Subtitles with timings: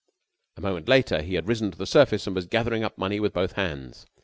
[0.57, 3.33] A moment later he had risen to the surface and was gathering up money with
[3.33, 4.07] both hands.